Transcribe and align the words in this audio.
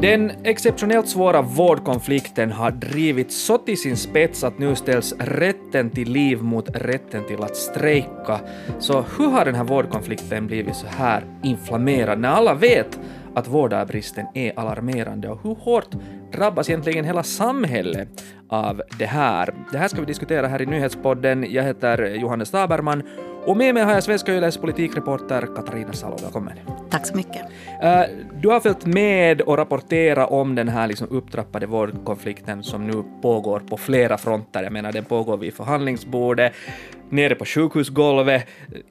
Den 0.00 0.32
exceptionellt 0.44 1.08
svåra 1.08 1.42
vårdkonflikten 1.42 2.52
har 2.52 2.70
drivits 2.70 3.36
så 3.36 3.58
till 3.58 3.80
sin 3.80 3.96
spets 3.96 4.44
att 4.44 4.58
nu 4.58 4.74
ställs 4.74 5.14
rätten 5.18 5.90
till 5.90 6.12
liv 6.12 6.42
mot 6.42 6.68
rätten 6.76 7.24
till 7.26 7.42
att 7.42 7.56
strejka. 7.56 8.40
Så 8.78 9.04
hur 9.18 9.30
har 9.30 9.44
den 9.44 9.54
här 9.54 9.64
vårdkonflikten 9.64 10.46
blivit 10.46 10.76
så 10.76 10.86
här 10.86 11.24
inflammerad 11.42 12.18
när 12.18 12.28
alla 12.28 12.54
vet 12.54 13.00
att 13.34 13.48
vårdarbristen 13.48 14.26
är 14.34 14.58
alarmerande 14.58 15.28
och 15.28 15.40
hur 15.42 15.54
hårt 15.54 15.90
drabbas 16.32 16.68
egentligen 16.68 17.04
hela 17.04 17.22
samhället 17.22 18.24
av 18.48 18.82
det 18.98 19.06
här? 19.06 19.54
Det 19.72 19.78
här 19.78 19.88
ska 19.88 20.00
vi 20.00 20.06
diskutera 20.06 20.46
här 20.46 20.62
i 20.62 20.66
nyhetspodden. 20.66 21.46
Jag 21.52 21.62
heter 21.62 22.14
Johannes 22.14 22.50
Taberman 22.50 23.02
och 23.48 23.56
med 23.56 23.74
mig 23.74 23.82
har 23.82 23.92
jag 23.92 24.02
Svenska 24.02 24.34
Yles 24.34 24.56
politikreporter 24.56 25.48
Katarina 25.56 25.92
Salo. 25.92 26.16
Välkommen. 26.22 26.52
Tack 26.90 27.06
så 27.06 27.16
mycket. 27.16 27.42
Uh, 27.84 28.02
du 28.42 28.48
har 28.48 28.60
följt 28.60 28.86
med 28.86 29.40
och 29.40 29.56
rapporterat 29.56 30.30
om 30.30 30.54
den 30.54 30.68
här 30.68 30.86
liksom 30.86 31.08
upptrappade 31.10 31.66
vårdkonflikten 31.66 32.62
som 32.62 32.86
nu 32.86 33.04
pågår 33.22 33.60
på 33.60 33.76
flera 33.76 34.18
fronter. 34.18 34.62
Jag 34.62 34.72
menar, 34.72 34.92
den 34.92 35.04
pågår 35.04 35.36
vid 35.36 35.54
förhandlingsbordet, 35.54 36.52
nere 37.10 37.34
på 37.34 37.44
sjukhusgolvet, 37.44 38.46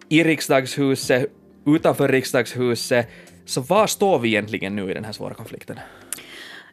i 0.09 0.23
riksdagshuset, 0.23 1.25
utanför 1.65 2.07
riksdagshuset. 2.07 3.09
Så 3.45 3.61
var 3.61 3.87
står 3.87 4.19
vi 4.19 4.27
egentligen 4.27 4.75
nu 4.75 4.91
i 4.91 4.93
den 4.93 5.05
här 5.05 5.11
svåra 5.11 5.33
konflikten? 5.33 5.79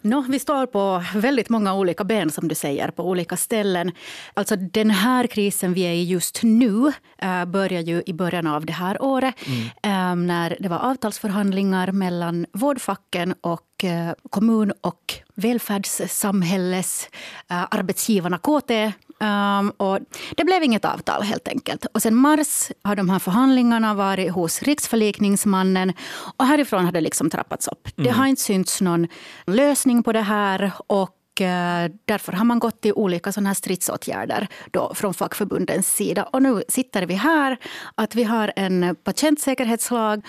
No, 0.05 0.25
vi 0.29 0.39
står 0.39 0.67
på 0.67 1.05
väldigt 1.15 1.49
många 1.49 1.75
olika 1.75 2.05
ben, 2.05 2.31
som 2.31 2.49
du 2.49 2.55
säger, 2.55 2.89
på 2.89 3.09
olika 3.09 3.37
ställen. 3.37 3.93
Alltså 4.35 4.57
den 4.57 4.91
här 4.91 5.27
krisen 5.27 5.75
vi 5.75 5.83
är 5.83 5.93
i 5.93 6.05
just 6.05 6.43
nu 6.43 6.93
äh, 7.19 7.45
börjar 7.45 7.81
ju 7.81 8.03
i 8.07 8.13
början 8.13 8.47
av 8.47 8.67
det 8.67 8.73
här 8.73 9.03
året 9.03 9.35
mm. 9.47 10.21
äh, 10.21 10.27
när 10.27 10.57
det 10.61 10.69
var 10.69 10.79
avtalsförhandlingar 10.79 11.93
mellan 11.93 12.47
vårdfacken 12.53 13.35
och 13.41 13.85
äh, 13.85 14.13
kommun 14.31 14.73
och 14.81 15.15
välfärdssamhälles 15.35 17.09
arbetsgivarna 17.49 18.39
KT 18.39 18.71
Um, 19.21 19.71
och 19.71 19.99
det 20.37 20.45
blev 20.45 20.63
inget 20.63 20.85
avtal 20.85 21.23
helt 21.23 21.49
enkelt. 21.49 21.87
Och 21.87 22.03
sen 22.03 22.15
mars 22.15 22.71
har 22.83 22.97
de 22.97 23.11
här 23.11 23.19
förhandlingarna 23.19 23.95
varit 23.95 24.33
hos 24.33 24.63
riksförlikningsmannen 24.63 25.93
och 26.37 26.47
härifrån 26.47 26.85
har 26.85 26.93
det 26.93 27.01
liksom 27.01 27.31
trappats 27.31 27.69
upp. 27.69 27.89
Mm. 27.97 28.07
Det 28.07 28.19
har 28.19 28.27
inte 28.27 28.43
synts 28.43 28.81
någon 28.81 29.09
lösning 29.47 30.03
på 30.03 30.13
det 30.13 30.21
här 30.21 30.73
och 30.87 31.41
eh, 31.41 31.91
Därför 32.05 32.33
har 32.33 32.45
man 32.45 32.59
gått 32.59 32.81
till 32.81 32.93
olika 32.93 33.33
såna 33.33 33.49
här 33.49 33.55
stridsåtgärder 33.55 34.49
då 34.71 34.95
från 34.95 35.15
fackförbundens 35.15 35.95
sida. 35.95 36.25
Och 36.25 36.43
nu 36.43 36.63
sitter 36.69 37.07
vi 37.07 37.15
här, 37.15 37.57
att 37.95 38.15
vi 38.15 38.25
har 38.25 38.53
en 38.57 38.97
patientsäkerhetslag 39.05 40.27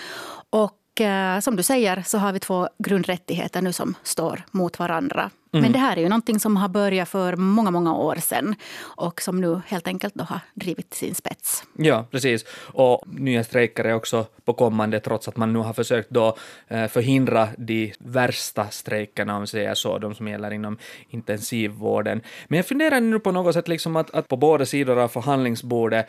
och 0.50 1.00
eh, 1.00 1.40
som 1.40 1.56
du 1.56 1.62
säger 1.62 2.02
så 2.06 2.18
har 2.18 2.32
vi 2.32 2.40
två 2.40 2.68
grundrättigheter 2.78 3.62
nu 3.62 3.72
som 3.72 3.94
står 4.02 4.44
mot 4.50 4.78
varandra. 4.78 5.30
Mm. 5.56 5.62
Men 5.62 5.72
det 5.72 5.78
här 5.78 5.96
är 5.96 6.00
ju 6.00 6.08
någonting 6.08 6.40
som 6.40 6.56
har 6.56 6.68
börjat 6.68 7.08
för 7.08 7.36
många, 7.36 7.70
många 7.70 7.94
år 7.94 8.16
sedan 8.16 8.54
och 8.80 9.22
som 9.22 9.40
nu 9.40 9.60
helt 9.66 9.88
enkelt 9.88 10.14
då 10.14 10.24
har 10.24 10.40
drivit 10.54 10.94
sin 10.94 11.14
spets. 11.14 11.64
Ja, 11.76 12.06
precis. 12.10 12.44
Och 12.72 13.02
nya 13.06 13.44
strejker 13.44 13.84
är 13.84 13.94
också 13.94 14.26
på 14.44 14.52
kommande 14.52 15.00
trots 15.00 15.28
att 15.28 15.36
man 15.36 15.52
nu 15.52 15.58
har 15.58 15.72
försökt 15.72 16.10
då 16.10 16.36
eh, 16.68 16.86
förhindra 16.86 17.48
de 17.58 17.92
värsta 17.98 18.68
strejkerna, 18.68 19.32
om 19.32 19.40
man 19.40 19.46
säger 19.46 19.74
så, 19.74 19.98
de 19.98 20.14
som 20.14 20.28
gäller 20.28 20.50
inom 20.50 20.78
intensivvården. 21.10 22.20
Men 22.48 22.56
jag 22.56 22.66
funderar 22.66 23.00
nu 23.00 23.18
på 23.18 23.32
något 23.32 23.54
sätt 23.54 23.68
liksom 23.68 23.96
att, 23.96 24.14
att 24.14 24.28
på 24.28 24.36
båda 24.36 24.66
sidor 24.66 24.98
av 24.98 25.08
förhandlingsbordet 25.08 26.06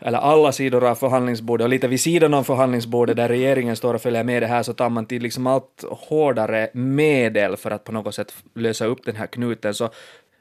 eller 0.00 0.18
alla 0.18 0.52
sidor 0.52 0.84
av 0.84 0.94
förhandlingsbordet 0.94 1.64
och 1.64 1.70
lite 1.70 1.88
vid 1.88 2.00
sidan 2.00 2.34
om 2.34 2.44
förhandlingsbordet 2.44 3.16
där 3.16 3.28
regeringen 3.28 3.76
står 3.76 3.94
och 3.94 4.02
följer 4.02 4.24
med 4.24 4.42
det 4.42 4.46
här 4.46 4.62
så 4.62 4.72
tar 4.72 4.90
man 4.90 5.06
till 5.06 5.22
liksom 5.22 5.46
allt 5.46 5.84
hårdare 5.90 6.68
medel 6.72 7.56
för 7.56 7.70
att 7.70 7.84
på 7.84 7.92
något 7.92 8.14
sätt 8.14 8.34
lösa 8.54 8.84
upp 8.86 9.04
den 9.04 9.16
här 9.16 9.26
knuten. 9.26 9.74
Så 9.74 9.90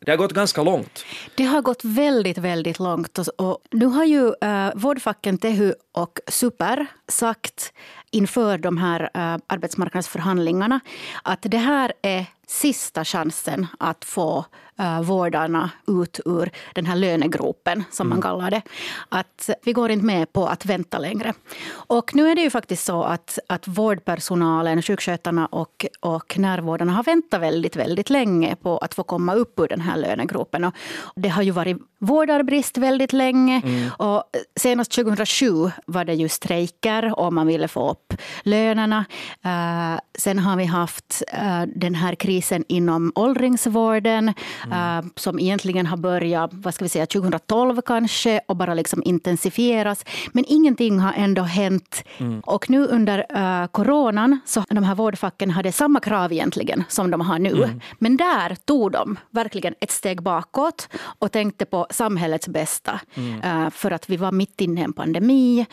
det 0.06 0.12
har 0.12 0.18
gått 0.18 0.34
ganska 0.34 0.64
långt. 0.64 1.06
Det 1.36 1.44
har 1.44 1.62
gått 1.62 1.84
väldigt, 1.84 2.38
väldigt 2.38 2.80
långt. 2.80 3.18
Och 3.18 3.58
nu 3.72 3.86
har 3.86 4.06
ju 4.06 4.26
uh, 4.26 4.72
vårdfacken 4.76 5.38
Tehu 5.38 5.74
och 5.92 6.20
Super 6.28 6.86
sagt 7.08 7.74
inför 8.12 8.58
de 8.58 8.78
här 8.78 9.02
uh, 9.02 9.42
arbetsmarknadsförhandlingarna 9.48 10.80
att 11.24 11.40
det 11.42 11.58
här 11.58 11.94
är 12.02 12.26
sista 12.48 13.06
chansen 13.06 13.68
att 13.80 14.06
få 14.06 14.46
uh, 14.80 15.02
vårdarna 15.02 15.70
ut 15.88 16.20
ur 16.26 16.52
den 16.76 16.86
här 16.86 16.96
lönegropen, 16.96 17.84
som 17.92 18.08
mm. 18.08 18.16
man 18.16 18.22
kallar 18.22 18.52
det. 18.52 18.62
Att 19.10 19.50
vi 19.64 19.74
går 19.74 19.92
inte 19.92 20.06
med 20.06 20.34
på 20.34 20.48
att 20.48 20.66
vänta 20.66 20.98
längre. 20.98 21.34
Och 21.72 22.16
nu 22.16 22.30
är 22.30 22.36
det 22.36 22.42
ju 22.42 22.50
faktiskt 22.50 22.86
så 22.86 23.04
att, 23.04 23.40
att 23.48 23.68
vårdpersonalen, 23.68 24.82
sjukskötarna 24.82 25.46
och, 25.46 25.86
och 26.00 26.38
närvårdarna 26.38 26.92
har 26.92 27.04
väntat 27.04 27.42
väldigt, 27.42 27.76
väldigt 27.76 28.10
länge 28.10 28.56
på 28.56 28.78
att 28.78 28.94
få 28.94 29.04
komma 29.04 29.34
upp 29.34 29.60
ur 29.60 29.68
den 29.68 29.82
här 29.82 29.98
lönegropen. 29.98 30.64
Och 30.64 30.74
det 31.16 31.30
har 31.30 31.44
ju 31.44 31.52
varit 31.52 31.78
vårdarbrist 32.00 32.78
väldigt 32.78 33.14
länge. 33.14 33.62
Mm. 33.66 33.90
Och 33.98 34.24
senast 34.56 34.92
2007 34.92 35.72
var 35.86 36.06
det 36.06 36.14
ju 36.14 36.30
strejker 36.30 37.20
och 37.20 37.34
man 37.34 37.48
ville 37.48 37.68
få 37.68 37.92
upp 37.92 38.14
lönerna. 38.44 39.06
Uh, 39.46 40.00
sen 40.18 40.40
har 40.40 40.58
vi 40.58 40.66
haft 40.66 41.24
uh, 41.34 41.64
den 41.76 41.96
här 41.96 42.16
krisen 42.16 42.64
inom 42.68 43.12
åldringsvården 43.16 44.34
mm. 44.66 45.06
uh, 45.06 45.12
som 45.16 45.40
egentligen 45.40 45.86
har 45.86 45.98
börjat 45.98 46.50
vad 46.54 46.74
ska 46.74 46.86
vi 46.86 46.90
säga, 46.90 47.06
2012 47.06 47.82
kanske 47.82 48.42
och 48.48 48.56
bara 48.56 48.74
liksom 48.74 49.04
intensifieras. 49.06 50.06
Men 50.32 50.46
ingenting 50.48 51.00
har 51.00 51.14
ändå 51.14 51.42
hänt. 51.42 52.04
Mm. 52.18 52.40
Och 52.40 52.70
nu 52.70 52.88
under 52.88 53.26
uh, 53.38 53.68
coronan 53.68 54.40
så 54.46 54.64
de 54.70 54.84
här 54.84 54.96
vårdfacken 54.96 55.50
hade 55.52 55.72
samma 55.72 56.00
krav 56.00 56.34
egentligen 56.34 56.84
som 56.88 57.12
de 57.12 57.22
har 57.22 57.40
nu. 57.40 57.64
Mm. 57.64 57.82
Men 58.00 58.18
där 58.18 58.56
tog 58.66 58.92
de 58.92 59.20
verkligen 59.30 59.76
ett 59.80 59.92
steg 59.92 60.22
bakåt 60.22 60.90
och 61.20 61.32
tänkte 61.32 61.66
på 61.66 61.88
samhällets 61.90 62.48
bästa. 62.48 63.00
Uh, 63.18 63.70
för 63.70 63.92
att 63.92 64.10
vi 64.10 64.18
var 64.18 64.32
mitt 64.32 64.62
inne 64.62 64.82
i 64.82 64.84
en 64.84 64.94
pandemi. 64.94 65.66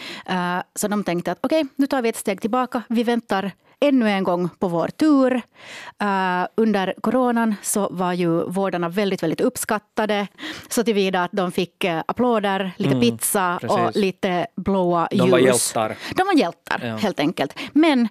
så 0.74 0.88
de 0.88 1.04
tänkte 1.04 1.32
att 1.32 1.38
okej, 1.40 1.60
okay, 1.60 1.72
nu 1.76 1.86
tar 1.86 2.02
vi 2.02 2.08
ett 2.08 2.16
steg 2.16 2.40
tillbaka. 2.40 2.82
Vi 2.88 3.02
väntar 3.02 3.52
ännu 3.80 4.10
en 4.10 4.24
gång 4.24 4.48
på 4.58 4.68
vår 4.68 4.88
tur. 4.88 5.34
Uh, 6.02 6.46
under 6.54 6.94
coronan 7.00 7.54
så 7.62 7.88
var 7.90 8.12
ju 8.12 8.44
vårdarna 8.44 8.88
väldigt, 8.88 9.22
väldigt 9.22 9.40
uppskattade 9.40 10.26
så 10.68 10.84
tillvida 10.84 11.24
att 11.24 11.32
de 11.32 11.52
fick 11.52 11.84
uh, 11.84 12.02
applåder, 12.06 12.72
lite 12.76 12.94
mm, 12.94 13.00
pizza 13.00 13.58
precis. 13.60 13.78
och 13.78 13.96
lite 13.96 14.46
blåa 14.56 15.08
ljus. 15.10 15.20
De 15.20 15.30
var 15.30 15.38
hjältar. 15.38 15.96
De 16.16 16.26
var 16.26 16.34
hjältar, 16.34 16.80
ja. 16.86 16.96
helt 16.96 17.20
enkelt. 17.20 17.58
Men 17.72 18.08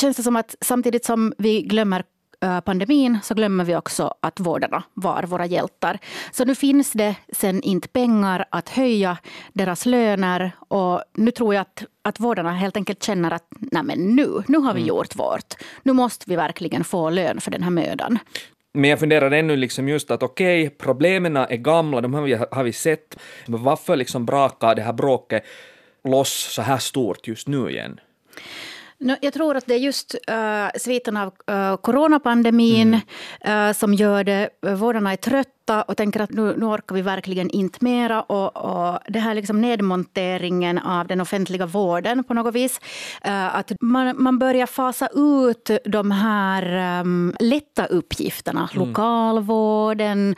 känns 0.00 0.16
det 0.16 0.22
som 0.22 0.36
att 0.36 0.54
samtidigt 0.60 1.04
som 1.04 1.32
vi 1.38 1.62
glömmer 1.62 2.02
Eh, 2.02 2.15
pandemin 2.64 3.18
så 3.22 3.34
glömmer 3.34 3.64
vi 3.64 3.76
också 3.76 4.14
att 4.20 4.40
vårdarna 4.40 4.82
var 4.94 5.22
våra 5.22 5.46
hjältar. 5.46 5.98
Så 6.32 6.44
nu 6.44 6.54
finns 6.54 6.92
det 6.92 7.14
sen 7.32 7.62
inte 7.62 7.88
pengar 7.88 8.44
att 8.50 8.68
höja 8.68 9.18
deras 9.52 9.86
löner 9.86 10.52
och 10.68 11.02
nu 11.14 11.30
tror 11.30 11.54
jag 11.54 11.62
att, 11.62 11.84
att 12.02 12.20
vårdarna 12.20 12.52
helt 12.52 12.76
enkelt 12.76 13.02
känner 13.02 13.30
att 13.30 13.46
Nej, 13.50 13.82
men 13.82 14.16
nu, 14.16 14.42
nu 14.48 14.58
har 14.58 14.74
vi 14.74 14.80
mm. 14.80 14.88
gjort 14.88 15.16
vårt. 15.16 15.54
Nu 15.82 15.92
måste 15.92 16.24
vi 16.28 16.36
verkligen 16.36 16.84
få 16.84 17.10
lön 17.10 17.40
för 17.40 17.50
den 17.50 17.62
här 17.62 17.70
mödan. 17.70 18.18
Men 18.74 18.90
jag 18.90 18.98
funderar 18.98 19.30
ännu 19.30 19.56
liksom 19.56 19.88
just 19.88 20.10
att 20.10 20.22
okej, 20.22 20.66
okay, 20.66 20.76
problemen 20.78 21.36
är 21.36 21.56
gamla, 21.56 22.00
de 22.00 22.14
har 22.14 22.22
vi, 22.22 22.34
har 22.50 22.64
vi 22.64 22.72
sett, 22.72 23.18
men 23.46 23.62
varför 23.62 23.96
liksom 23.96 24.26
brakar 24.26 24.74
det 24.74 24.82
här 24.82 24.92
bråket 24.92 25.44
loss 26.04 26.52
så 26.52 26.62
här 26.62 26.78
stort 26.78 27.28
just 27.28 27.48
nu 27.48 27.70
igen? 27.70 28.00
Jag 28.98 29.32
tror 29.32 29.56
att 29.56 29.66
det 29.66 29.74
är 29.74 29.78
just 29.78 30.14
uh, 30.30 30.68
sviten 30.80 31.16
av 31.16 31.32
uh, 31.50 31.76
coronapandemin 31.76 33.00
mm. 33.42 33.68
uh, 33.68 33.72
som 33.72 33.94
gör 33.94 34.24
det. 34.24 34.48
Vårdarna 34.60 35.12
är 35.12 35.16
trötta 35.16 35.82
och 35.82 35.96
tänker 35.96 36.20
att 36.20 36.30
nu, 36.30 36.54
nu 36.58 36.66
orkar 36.66 36.94
vi 36.94 37.02
verkligen 37.02 37.50
inte 37.50 37.78
mera. 37.80 38.22
Och, 38.22 38.56
och 38.56 38.98
det 39.08 39.18
här 39.18 39.34
liksom 39.34 39.60
nedmonteringen 39.60 40.78
av 40.78 41.06
den 41.06 41.20
offentliga 41.20 41.66
vården 41.66 42.24
på 42.24 42.34
något 42.34 42.54
vis. 42.54 42.80
Uh, 43.26 43.56
att 43.56 43.72
man, 43.80 44.22
man 44.22 44.38
börjar 44.38 44.66
fasa 44.66 45.08
ut 45.14 45.70
de 45.84 46.10
här 46.10 47.00
um, 47.00 47.34
lätta 47.40 47.86
uppgifterna. 47.86 48.68
Mm. 48.74 48.88
Lokalvården, 48.88 50.34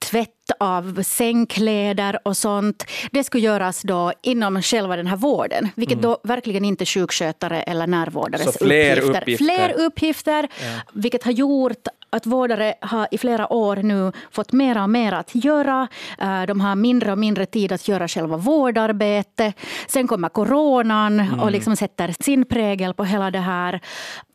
tvätt 0.00 0.28
av 0.60 1.02
sängkläder 1.02 2.18
och 2.24 2.36
sånt. 2.36 2.84
Det 3.12 3.24
skulle 3.24 3.44
göras 3.44 3.82
då 3.82 4.12
inom 4.22 4.62
själva 4.62 4.96
den 4.96 5.06
här 5.06 5.16
vården, 5.16 5.68
vilket 5.74 5.98
mm. 5.98 6.02
då 6.02 6.18
verkligen 6.24 6.64
inte 6.64 6.86
sjukskötare 6.86 7.62
eller 7.62 7.86
närvårdares 7.86 8.44
Så 8.44 8.64
fler 8.64 8.96
uppgifter. 8.98 9.22
uppgifter. 9.22 9.44
Fler 9.44 9.72
uppgifter, 9.86 10.48
ja. 10.60 10.80
vilket 10.92 11.22
har 11.22 11.32
gjort 11.32 11.88
att 12.10 12.26
vårdare 12.26 12.74
har 12.80 13.08
i 13.10 13.18
flera 13.18 13.52
år 13.52 13.76
nu 13.76 14.12
fått 14.30 14.52
mer 14.52 14.82
och 14.82 14.90
mer 14.90 15.12
att 15.12 15.30
göra. 15.34 15.88
Eh, 16.18 16.42
de 16.42 16.60
har 16.60 16.74
mindre 16.74 17.12
och 17.12 17.18
mindre 17.18 17.46
tid 17.46 17.72
att 17.72 17.88
göra 17.88 18.08
själva 18.08 18.36
vårdarbete. 18.36 19.52
Sen 19.86 20.08
kommer 20.08 20.28
coronan 20.28 21.20
mm. 21.20 21.40
och 21.40 21.50
liksom 21.50 21.76
sätter 21.76 22.14
sin 22.20 22.44
prägel 22.44 22.94
på 22.94 23.04
hela 23.04 23.30
det 23.30 23.38
här. 23.38 23.80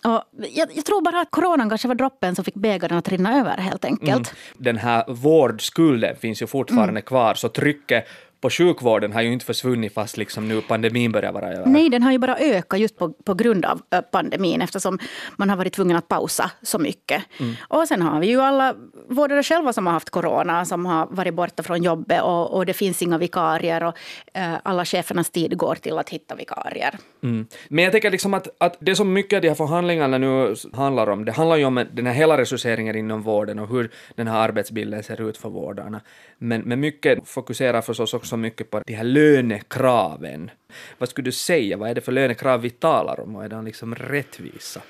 Jag, 0.03 0.67
jag, 0.73 0.85
tror 0.85 1.01
bara 1.01 1.21
att 1.21 1.31
coronan 1.31 1.69
kanske 1.69 1.87
var 1.87 1.95
droppen 1.95 2.35
som 2.35 2.45
fick 2.45 2.55
bägaren 2.55 2.97
att 2.97 3.09
rinna 3.09 3.39
över 3.39 3.57
helt 3.57 3.85
enkelt. 3.85 4.09
Mm. 4.09 4.23
Den 4.57 4.77
här 4.77 5.03
vårdskulden 5.07 6.15
finns 6.15 6.41
ju 6.41 6.47
fortfarande 6.47 6.89
mm. 6.89 7.01
kvar, 7.01 7.33
så 7.33 7.49
trycket 7.49 8.07
på 8.45 8.49
sjukvården 8.49 9.13
har 9.13 9.21
ju 9.21 9.33
inte 9.33 9.45
försvunnit 9.45 9.93
fast 9.93 10.17
liksom 10.17 10.47
nu 10.47 10.61
pandemin 10.61 11.11
börjar 11.11 11.31
vara 11.31 11.51
över. 11.53 11.65
Nej, 11.65 11.89
den 11.89 12.03
har 12.03 12.11
ju 12.11 12.17
bara 12.17 12.37
ökat 12.37 12.79
just 12.79 12.97
på, 12.97 13.09
på 13.09 13.33
grund 13.33 13.65
av 13.65 13.81
pandemin 14.11 14.61
eftersom 14.61 14.99
man 15.37 15.49
har 15.49 15.57
varit 15.57 15.73
tvungen 15.73 15.97
att 15.97 16.07
pausa 16.07 16.51
så 16.61 16.79
mycket. 16.79 17.23
Mm. 17.39 17.55
Och 17.67 17.87
sen 17.87 18.01
har 18.01 18.19
vi 18.19 18.27
ju 18.27 18.41
alla 18.41 18.75
vårdare 19.09 19.43
själva 19.43 19.73
som 19.73 19.85
har 19.85 19.93
haft 19.93 20.09
corona, 20.09 20.65
som 20.65 20.85
har 20.85 21.07
varit 21.09 21.33
borta 21.33 21.63
från 21.63 21.83
jobbet 21.83 22.21
och, 22.21 22.53
och 22.53 22.65
det 22.65 22.73
finns 22.73 23.01
inga 23.01 23.17
vikarier 23.17 23.83
och 23.83 23.93
eh, 24.33 24.53
alla 24.63 24.85
chefernas 24.85 25.29
tid 25.29 25.57
går 25.57 25.75
till 25.75 25.97
att 25.97 26.09
hitta 26.09 26.35
vikarier. 26.35 26.97
Mm. 27.23 27.47
Men 27.69 27.83
jag 27.83 27.91
tänker 27.91 28.11
liksom 28.11 28.33
att, 28.33 28.47
att 28.57 28.77
det 28.79 28.95
som 28.95 29.13
mycket 29.13 29.37
av 29.37 29.41
de 29.41 29.47
här 29.47 29.55
förhandlingarna 29.55 30.17
nu 30.17 30.55
handlar 30.73 31.09
om, 31.09 31.25
det 31.25 31.31
handlar 31.31 31.55
ju 31.55 31.65
om 31.65 31.85
den 31.93 32.05
här 32.05 32.13
hela 32.13 32.37
resurseringen 32.37 32.95
inom 32.95 33.21
vården 33.21 33.59
och 33.59 33.67
hur 33.67 33.91
den 34.15 34.27
här 34.27 34.39
arbetsbilden 34.39 35.03
ser 35.03 35.29
ut 35.29 35.37
för 35.37 35.49
vårdarna. 35.49 36.01
Men, 36.37 36.61
men 36.61 36.79
mycket 36.79 37.27
fokuserar 37.27 37.81
förstås 37.81 38.13
också 38.13 38.34
mycket 38.37 38.71
på 38.71 38.81
de 38.85 38.93
här 38.93 39.03
lönekraven. 39.03 40.51
Vad 40.97 41.09
skulle 41.09 41.25
du 41.25 41.31
säga, 41.31 41.77
vad 41.77 41.89
är 41.89 41.95
det 41.95 42.01
för 42.01 42.11
lönekrav 42.11 42.61
vi 42.61 42.69
talar 42.69 43.19
om 43.19 43.35
och 43.35 43.45
är 43.45 43.49
de 43.49 43.65
liksom 43.65 43.95
rättvisa? 43.95 44.81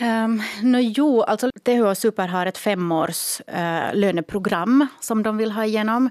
Um, 0.00 0.42
no, 0.62 0.78
jo, 0.78 1.22
alltså 1.22 1.50
THO 1.62 1.94
Super 1.94 2.28
har 2.28 2.46
ett 2.46 2.58
femårs 2.58 3.40
uh, 3.48 3.94
löneprogram 3.94 4.86
som 5.00 5.22
de 5.22 5.36
vill 5.36 5.50
ha 5.50 5.64
igenom. 5.64 6.10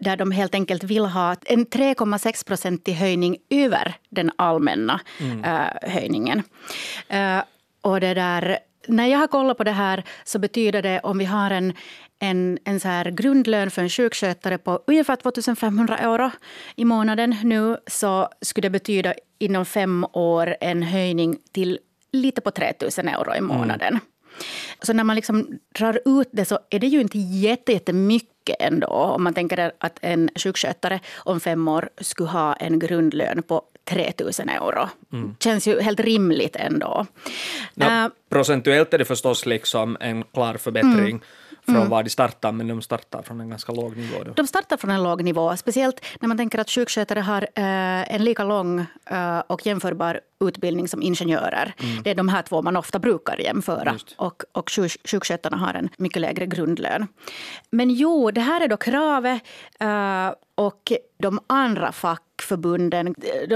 Där 0.00 0.16
de 0.16 0.30
helt 0.30 0.54
enkelt 0.54 0.84
vill 0.84 1.04
ha 1.04 1.36
en 1.44 1.66
3,6 1.66 2.46
procentig 2.46 2.92
höjning 2.92 3.36
över 3.50 3.94
den 4.10 4.30
allmänna 4.36 5.00
mm. 5.20 5.38
uh, 5.38 5.90
höjningen. 5.90 6.42
Uh, 7.12 7.42
och 7.80 8.00
det 8.00 8.14
där, 8.14 8.58
när 8.88 9.06
jag 9.06 9.18
har 9.18 9.26
kollat 9.26 9.58
på 9.58 9.64
det 9.64 9.70
här 9.70 10.04
så 10.24 10.38
betyder 10.38 10.82
det 10.82 11.00
om 11.00 11.18
vi 11.18 11.24
har 11.24 11.50
en, 11.50 11.72
en, 12.18 12.58
en 12.64 12.80
så 12.80 12.88
här 12.88 13.10
grundlön 13.10 13.70
för 13.70 13.82
en 13.82 13.88
sjukskötare 13.88 14.58
på 14.58 14.82
ungefär 14.86 15.16
2 15.16 15.54
500 15.54 15.98
euro 15.98 16.30
i 16.76 16.84
månaden 16.84 17.36
nu 17.42 17.76
så 17.86 18.28
skulle 18.40 18.66
det 18.66 18.70
betyda 18.70 19.14
inom 19.38 19.64
fem 19.64 20.06
år 20.12 20.56
en 20.60 20.82
höjning 20.82 21.38
till 21.52 21.78
lite 22.12 22.40
på 22.40 22.50
3 22.50 22.72
000 22.98 23.08
euro 23.08 23.34
i 23.34 23.40
månaden. 23.40 23.88
Mm. 23.88 24.00
Så 24.82 24.92
när 24.92 25.04
man 25.04 25.16
liksom 25.16 25.58
drar 25.78 26.00
ut 26.20 26.28
det 26.32 26.44
så 26.44 26.58
är 26.70 26.78
det 26.78 26.86
ju 26.86 27.00
inte 27.00 27.18
jättemycket 27.18 28.56
ändå. 28.60 28.86
Om 28.86 29.24
man 29.24 29.34
tänker 29.34 29.72
att 29.78 29.98
en 30.02 30.30
sjukskötare 30.36 31.00
om 31.16 31.40
fem 31.40 31.68
år 31.68 31.88
skulle 32.00 32.28
ha 32.28 32.54
en 32.54 32.78
grundlön 32.78 33.42
på 33.42 33.62
3 33.84 34.12
000 34.20 34.30
euro. 34.48 34.88
Mm. 35.12 35.36
känns 35.40 35.68
ju 35.68 35.80
helt 35.80 36.00
rimligt 36.00 36.56
ändå. 36.56 37.06
Ja, 37.74 38.04
uh, 38.04 38.12
procentuellt 38.30 38.94
är 38.94 38.98
det 38.98 39.04
förstås 39.04 39.46
liksom 39.46 39.96
en 40.00 40.24
klar 40.24 40.54
förbättring. 40.54 41.10
Mm 41.10 41.20
från 41.66 41.76
mm. 41.76 41.88
var 41.88 42.02
de 42.02 42.10
startar, 42.10 42.52
men 42.52 42.68
de 42.68 42.82
startar 42.82 43.22
från 43.22 43.40
en 43.40 43.50
ganska 43.50 43.72
låg 43.72 43.96
nivå. 43.96 44.24
Då. 44.24 44.32
De 44.32 44.46
startar 44.46 44.76
från 44.76 44.90
en 44.90 45.02
låg 45.02 45.24
nivå, 45.24 45.56
speciellt 45.56 46.04
när 46.20 46.28
man 46.28 46.36
tänker 46.36 46.58
att 46.58 46.70
sjukskötare 46.70 47.20
har 47.20 47.42
eh, 47.42 48.14
en 48.14 48.24
lika 48.24 48.44
lång 48.44 48.86
eh, 49.10 49.38
och 49.38 49.66
jämförbar 49.66 50.20
utbildning 50.44 50.88
som 50.88 51.02
ingenjörer. 51.02 51.74
Mm. 51.78 52.02
Det 52.02 52.10
är 52.10 52.14
de 52.14 52.28
här 52.28 52.42
två 52.42 52.62
man 52.62 52.76
ofta 52.76 52.98
brukar 52.98 53.38
jämföra. 53.38 53.98
Och, 54.16 54.42
och 54.52 54.70
sjukskötarna 55.04 55.56
har 55.56 55.74
en 55.74 55.88
mycket 55.98 56.22
lägre 56.22 56.46
grundlön. 56.46 57.06
Men 57.70 57.90
jo, 57.90 58.30
det 58.30 58.40
här 58.40 58.60
är 58.60 58.68
då 58.68 58.76
kravet. 58.76 59.42
Uh, 59.82 60.32
och 60.56 60.92
de 61.18 61.40
andra 61.46 61.92
fackförbunden 61.92 63.14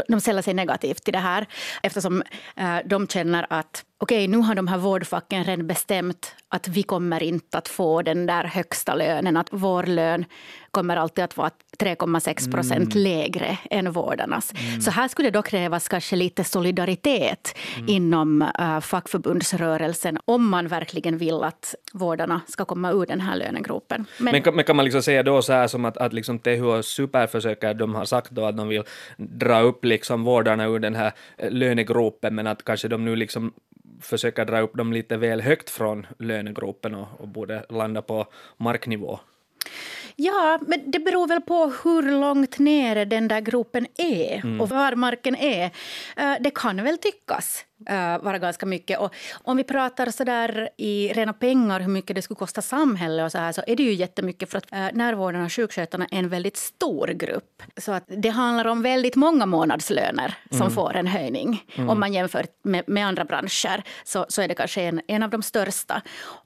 de 0.09 0.21
ställer 0.21 0.43
sig 0.43 0.55
negativt 0.55 1.05
till 1.05 1.13
det 1.13 1.19
här 1.19 1.47
eftersom 1.83 2.23
eh, 2.57 2.77
de 2.85 3.07
känner 3.07 3.47
att 3.51 3.85
okej, 3.99 4.25
okay, 4.25 4.29
nu 4.29 4.39
har 4.39 4.55
de 4.55 4.69
här 4.69 4.79
vårdfacken 4.79 5.45
redan 5.45 5.67
bestämt 5.67 6.35
att 6.49 6.69
vi 6.69 6.83
kommer 6.83 7.23
inte 7.23 7.59
att 7.59 7.69
få 7.69 8.03
den 8.03 8.27
där 8.27 8.45
högsta 8.45 8.95
lönen. 8.95 9.37
Att 9.37 9.49
vår 9.51 9.83
lön 9.83 10.25
kommer 10.71 10.97
alltid 10.97 11.25
att 11.25 11.37
vara 11.37 11.51
3,6 11.79 12.51
procent 12.51 12.95
mm. 12.95 13.05
lägre 13.05 13.59
än 13.71 13.93
vårdarnas. 13.93 14.53
Mm. 14.69 14.81
Så 14.81 14.91
här 14.91 15.09
skulle 15.09 15.31
det 15.31 15.39
då 15.39 15.43
krävas 15.43 15.89
kanske 15.89 16.17
lite 16.17 16.45
solidaritet 16.45 17.57
mm. 17.77 17.89
inom 17.89 18.43
uh, 18.43 18.81
fackförbundsrörelsen 18.81 20.19
om 20.25 20.49
man 20.49 20.69
verkligen 20.69 21.19
vill 21.19 21.43
att 21.43 21.75
vårdarna 21.93 22.41
ska 22.49 22.65
komma 22.65 22.93
ur 22.93 23.07
den 23.07 23.21
här 23.21 23.37
lönegropen. 23.37 24.07
Men, 24.19 24.33
men, 24.33 24.43
kan, 24.43 24.55
men 24.55 24.65
kan 24.65 24.77
man 24.77 24.85
liksom 24.85 25.03
säga 25.03 25.23
då 25.23 25.43
så 25.43 25.53
här 25.53 25.67
som 25.67 25.85
att, 25.85 25.97
att 25.97 26.13
liksom 26.13 26.39
THO 26.39 26.83
Super 26.83 27.27
försöker, 27.27 27.75
de 27.75 27.95
har 27.95 28.05
sagt 28.05 28.31
då 28.31 28.45
att 28.45 28.57
de 28.57 28.69
vill 28.69 28.83
dra 29.17 29.61
upp 29.61 29.85
liksom 29.85 30.25
vårdarna 30.25 30.65
ur 30.65 30.79
den 30.79 30.95
här 30.95 31.13
eh, 31.37 31.51
lönegropen, 31.51 32.35
men 32.35 32.47
att 32.47 32.65
kanske 32.65 32.89
de 32.89 33.05
nu 33.05 33.17
liksom 33.17 33.53
försöker 34.01 34.45
dra 34.45 34.61
upp 34.61 34.75
dem 34.75 34.93
lite 34.93 35.17
väl 35.17 35.41
högt 35.41 35.71
från 35.71 36.07
lönegropen 36.19 36.95
och, 36.95 37.09
och 37.19 37.29
borde 37.29 37.65
landa 37.69 38.03
på 38.03 38.27
marknivå. 38.57 39.21
Ja, 40.23 40.59
men 40.67 40.91
det 40.91 40.99
beror 40.99 41.27
väl 41.27 41.41
på 41.41 41.73
hur 41.85 42.03
långt 42.21 42.59
nere 42.59 43.05
den 43.05 43.29
där 43.29 43.41
gropen 43.41 43.87
är 43.99 44.41
mm. 44.45 44.61
och 44.61 44.69
var 44.69 44.95
marken 44.95 45.37
är. 45.37 45.65
Eh, 46.17 46.33
det 46.41 46.51
kan 46.55 46.85
väl 46.85 46.99
tyckas 46.99 47.65
eh, 47.89 48.19
vara 48.19 48.39
ganska 48.39 48.67
mycket. 48.67 48.99
Och 48.99 49.15
om 49.33 49.57
vi 49.57 49.65
pratar 49.65 50.11
så 50.11 50.25
där 50.25 50.69
i 50.77 51.13
rena 51.13 51.33
pengar 51.33 51.81
hur 51.81 51.89
mycket 51.89 52.17
det 52.17 52.23
skulle 52.23 52.39
kosta 52.39 52.63
samhället 52.63 53.25
och 53.25 53.33
så 53.33 53.39
här 53.39 53.53
så 53.53 53.63
är 53.67 53.77
det 53.77 53.83
ju 53.83 53.93
jättemycket 53.93 54.51
för 54.51 54.59
att 54.59 54.73
eh, 54.73 54.89
närvårdarna 54.93 55.45
och 55.45 55.53
sjukskötarna 55.53 56.07
är 56.11 56.19
en 56.19 56.29
väldigt 56.29 56.57
stor 56.57 57.07
grupp. 57.07 57.63
Så 57.77 57.93
att 57.93 58.05
det 58.07 58.29
handlar 58.29 58.65
om 58.67 58.83
väldigt 58.83 59.17
många 59.17 59.47
månadslöner 59.47 60.35
som 60.51 60.61
mm. 60.61 60.73
får 60.73 60.97
en 60.97 61.07
höjning. 61.07 61.65
Mm. 61.75 61.91
Om 61.91 62.01
man 62.01 62.13
jämför 62.13 62.47
med, 62.63 62.89
med 62.89 63.07
andra 63.07 63.25
branscher 63.25 63.83
så, 64.05 64.27
så 64.29 64.43
är 64.43 64.49
det 64.49 64.55
kanske 64.55 64.83
en, 64.83 65.01
en 65.07 65.23
av 65.23 65.31
de 65.31 65.43
största. 65.43 66.03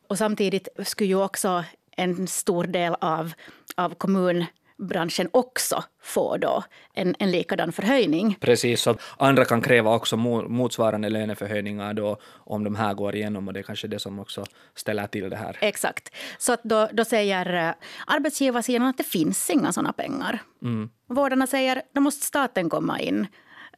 Och 0.09 0.19
samtidigt 0.19 0.69
skulle 0.85 1.09
ju 1.09 1.23
också 1.23 1.65
en 1.97 2.27
stor 2.27 2.65
del 2.65 2.95
av, 3.01 3.33
av 3.77 3.95
kommunbranschen 3.95 5.29
också 5.33 5.85
få 6.03 6.37
då 6.37 6.65
en, 6.95 7.15
en 7.19 7.31
likadan 7.31 7.73
förhöjning. 7.73 8.37
Precis, 8.41 8.81
så 8.81 8.97
andra 9.19 9.45
kan 9.45 9.61
kräva 9.61 9.95
också 9.95 10.17
motsvarande 10.17 11.09
löneförhöjningar 11.09 11.95
då 11.95 12.19
om 12.27 12.65
de 12.65 12.75
här 12.75 12.95
går 12.95 13.17
igenom 13.17 13.49
och 13.49 13.55
det 13.55 13.61
är 13.61 13.65
kanske 13.65 13.89
det 13.89 13.99
som 13.99 14.19
också 14.19 14.45
ställer 14.75 15.07
till 15.07 15.31
det 15.31 15.37
här. 15.37 15.59
Exakt. 15.61 16.15
Så 16.39 16.53
att 16.53 16.63
då, 16.63 16.89
då 16.93 17.05
säger 17.05 17.69
eh, 17.69 17.75
arbetsgivarsidan 18.07 18.87
att 18.87 18.99
det 18.99 19.05
finns 19.05 19.51
inga 19.51 19.73
sådana 19.73 19.93
pengar. 19.93 20.43
Mm. 20.63 20.91
Vårdarna 21.09 21.47
säger 21.47 21.83
då 21.95 22.01
måste 22.01 22.27
staten 22.27 22.71
komma 22.71 23.01
in. 23.01 23.27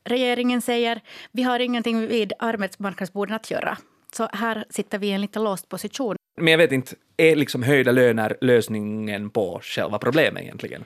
Regeringen 0.05 0.63
säger 0.63 1.01
vi 1.33 1.43
har 1.43 1.61
ingenting 1.61 2.07
vid 2.07 2.33
arbetsmarknadsborden 2.39 3.37
att 3.37 3.51
göra. 3.51 3.79
Så 4.13 4.29
här 4.33 4.65
sitter 4.71 4.99
vi 4.99 5.07
i 5.07 5.13
en 5.13 5.21
lite 5.21 5.39
låst 5.39 5.69
position. 5.69 6.16
Men 6.37 6.47
jag 6.47 6.59
vet 6.59 6.73
inte, 6.73 6.95
är 7.17 7.37
liksom 7.37 7.63
höjda 7.63 7.93
löner 7.93 8.37
lösningen 8.41 9.31
på 9.31 9.61
själva 9.63 9.99
problemet 9.99 10.43
egentligen? 10.43 10.85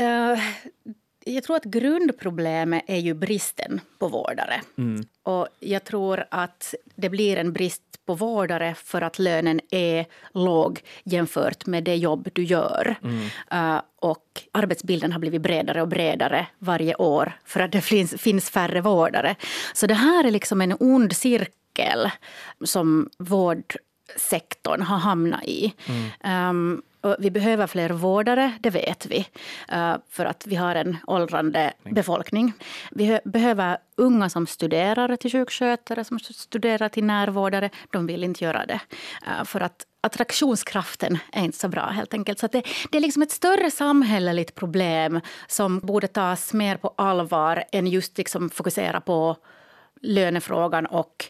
Uh, 0.00 0.38
jag 1.24 1.44
tror 1.44 1.56
att 1.56 1.64
grundproblemet 1.64 2.84
är 2.86 2.98
ju 2.98 3.14
bristen 3.14 3.80
på 3.98 4.08
vårdare. 4.08 4.60
Mm. 4.78 5.04
Och 5.22 5.48
jag 5.60 5.84
tror 5.84 6.24
att 6.30 6.74
det 6.94 7.08
blir 7.08 7.36
en 7.36 7.52
brist 7.52 7.82
på 8.06 8.14
vårdare 8.14 8.74
för 8.74 9.02
att 9.02 9.18
lönen 9.18 9.60
är 9.70 10.06
låg 10.34 10.80
jämfört 11.04 11.66
med 11.66 11.84
det 11.84 11.96
jobb 11.96 12.28
du 12.32 12.44
gör. 12.44 12.96
Mm. 13.02 13.74
Uh, 13.74 13.82
och 13.96 14.42
arbetsbilden 14.52 15.12
har 15.12 15.18
blivit 15.18 15.42
bredare 15.42 15.82
och 15.82 15.88
bredare 15.88 16.46
varje 16.58 16.94
år 16.94 17.32
för 17.44 17.60
att 17.60 17.72
det 17.72 17.80
finns, 17.80 18.14
finns 18.18 18.50
färre 18.50 18.80
vårdare. 18.80 19.36
Så 19.74 19.86
det 19.86 19.94
här 19.94 20.24
är 20.24 20.30
liksom 20.30 20.60
en 20.60 20.76
ond 20.80 21.16
cirkel 21.16 22.10
som 22.64 23.10
vård 23.18 23.76
sektorn 24.16 24.82
har 24.82 24.98
hamnat 24.98 25.44
i. 25.44 25.74
Mm. 25.86 26.50
Um, 26.50 26.82
vi 27.18 27.30
behöver 27.30 27.66
fler 27.66 27.90
vårdare, 27.90 28.52
det 28.60 28.70
vet 28.70 29.06
vi, 29.06 29.18
uh, 29.72 29.96
för 30.10 30.24
att 30.24 30.46
vi 30.46 30.56
har 30.56 30.74
en 30.74 30.96
åldrande 31.06 31.72
befolkning. 31.84 32.52
Vi 32.90 33.20
behöver 33.24 33.78
unga 33.96 34.28
som 34.30 34.46
studerar 34.46 35.16
till 35.16 35.32
sjukskötare, 35.32 36.04
som 36.04 36.18
studerar 36.20 36.88
till 36.88 37.04
närvårdare. 37.04 37.70
De 37.90 38.06
vill 38.06 38.24
inte 38.24 38.44
göra 38.44 38.66
det, 38.66 38.80
uh, 39.26 39.44
för 39.44 39.60
att 39.60 39.86
attraktionskraften 40.00 41.18
är 41.32 41.44
inte 41.44 41.58
så 41.58 41.68
bra. 41.68 41.86
helt 41.86 42.14
enkelt. 42.14 42.38
Så 42.38 42.46
det, 42.46 42.62
det, 42.90 42.98
är 42.98 43.02
liksom 43.02 43.22
ett 43.22 43.30
större 43.30 43.70
samhälleligt 43.70 44.54
problem 44.54 45.20
som 45.46 45.78
borde 45.78 46.06
tas 46.06 46.52
mer 46.52 46.76
på 46.76 46.94
allvar 46.96 47.64
än 47.72 47.86
just 47.86 48.18
liksom 48.18 48.50
fokusera 48.50 49.00
på 49.00 49.36
lönefrågan 50.02 50.86
och 50.86 51.24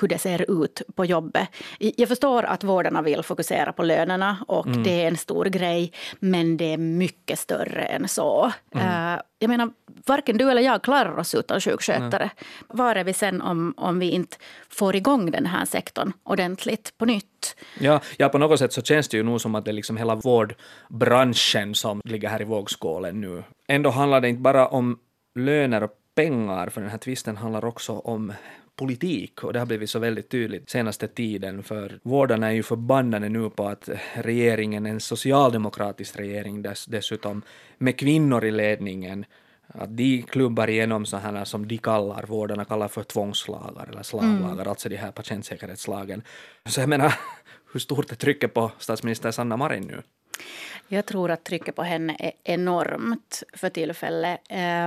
hur 0.00 0.08
det 0.08 0.18
ser 0.18 0.62
ut 0.62 0.82
på 0.94 1.04
jobbet. 1.04 1.48
Jag 1.78 2.08
förstår 2.08 2.42
att 2.42 2.64
vårdarna 2.64 3.02
vill 3.02 3.22
fokusera 3.22 3.72
på 3.72 3.82
lönerna 3.82 4.36
och 4.48 4.66
mm. 4.66 4.82
det 4.82 5.02
är 5.02 5.08
en 5.08 5.16
stor 5.16 5.44
grej, 5.44 5.92
men 6.18 6.56
det 6.56 6.72
är 6.72 6.78
mycket 6.78 7.38
större 7.38 7.82
än 7.82 8.08
så. 8.08 8.52
Mm. 8.74 8.86
Uh, 8.86 9.20
jag 9.38 9.48
menar, 9.48 9.70
varken 10.06 10.36
du 10.38 10.50
eller 10.50 10.62
jag 10.62 10.82
klarar 10.82 11.18
oss 11.18 11.34
utan 11.34 11.60
sjukskötare. 11.60 12.22
Mm. 12.22 12.34
Var 12.68 12.96
är 12.96 13.04
vi 13.04 13.12
sen 13.12 13.42
om, 13.42 13.74
om 13.76 13.98
vi 13.98 14.10
inte 14.10 14.36
får 14.68 14.96
igång 14.96 15.30
den 15.30 15.46
här 15.46 15.64
sektorn 15.64 16.12
ordentligt 16.22 16.98
på 16.98 17.04
nytt? 17.04 17.56
Ja, 17.78 18.00
ja, 18.16 18.28
på 18.28 18.38
något 18.38 18.58
sätt 18.58 18.72
så 18.72 18.82
känns 18.82 19.08
det 19.08 19.16
ju 19.16 19.22
nog 19.22 19.40
som 19.40 19.54
att 19.54 19.64
det 19.64 19.70
är 19.70 19.72
liksom 19.72 19.96
hela 19.96 20.14
vårdbranschen 20.14 21.74
som 21.74 22.00
ligger 22.04 22.28
här 22.28 22.42
i 22.42 22.44
vågskålen 22.44 23.20
nu. 23.20 23.42
Ändå 23.68 23.90
handlar 23.90 24.20
det 24.20 24.28
inte 24.28 24.40
bara 24.40 24.68
om 24.68 24.98
löner 25.34 25.82
och 25.82 25.99
pengar, 26.20 26.68
för 26.68 26.80
den 26.80 26.90
här 26.90 26.98
tvisten 26.98 27.36
handlar 27.36 27.64
också 27.64 27.92
om 27.92 28.32
politik 28.76 29.44
och 29.44 29.52
det 29.52 29.58
har 29.58 29.66
blivit 29.66 29.90
så 29.90 29.98
väldigt 29.98 30.28
tydligt 30.28 30.70
senaste 30.70 31.08
tiden 31.08 31.62
för 31.62 32.00
vårdarna 32.02 32.46
är 32.46 32.52
ju 32.52 32.62
förbannade 32.62 33.28
nu 33.28 33.50
på 33.50 33.68
att 33.68 33.88
regeringen, 34.14 34.86
en 34.86 35.00
socialdemokratisk 35.00 36.16
regering 36.16 36.62
dess, 36.62 36.86
dessutom, 36.86 37.42
med 37.78 37.98
kvinnor 37.98 38.44
i 38.44 38.50
ledningen, 38.50 39.24
att 39.66 39.96
de 39.96 40.22
klubbar 40.22 40.70
igenom 40.70 41.06
sådana 41.06 41.44
som 41.44 41.68
de 41.68 41.78
kallar, 41.78 42.22
vårdarna 42.26 42.64
kallar 42.64 42.88
för 42.88 43.02
tvångslagar 43.02 43.88
eller 43.90 44.02
slavlagar, 44.02 44.52
mm. 44.52 44.68
alltså 44.68 44.88
de 44.88 44.96
här 44.96 45.12
patientsäkerhetslagen. 45.12 46.22
Så 46.66 46.80
jag 46.80 46.88
menar, 46.88 47.14
hur 47.72 47.80
stort 47.80 48.12
är 48.12 48.16
trycket 48.16 48.54
på 48.54 48.70
statsminister 48.78 49.30
Sanna 49.30 49.56
Marin 49.56 49.82
nu? 49.82 50.02
Jag 50.88 51.06
tror 51.06 51.30
att 51.30 51.44
trycket 51.44 51.76
på 51.76 51.82
henne 51.82 52.16
är 52.18 52.32
enormt 52.44 53.42
för 53.54 53.68
tillfället. 53.68 54.40